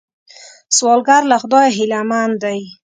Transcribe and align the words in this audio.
سوالګر 0.75 1.21
له 1.31 1.37
خدایه 1.41 1.71
هیلمن 1.77 2.29
دی 2.43 2.59